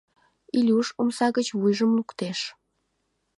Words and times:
Илюш 0.57 0.87
омса 1.01 1.27
гыч 1.37 1.47
вуйжым 1.59 1.91
луктеш. 1.97 2.39